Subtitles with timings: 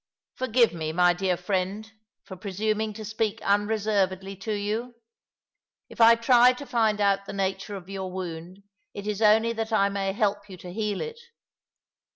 [0.39, 1.91] Forgiva me, my dear friend,
[2.23, 4.95] for presuming to speak unreservedly to you.
[5.89, 8.63] If I try to find out the nature of your wound
[8.95, 11.19] it is only that I may help you to heal it.